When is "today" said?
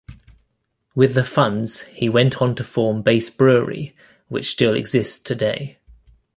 5.19-5.77